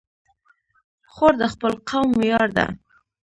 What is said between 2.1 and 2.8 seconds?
ویاړ ده.